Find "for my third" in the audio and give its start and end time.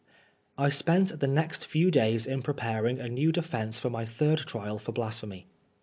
3.77-4.39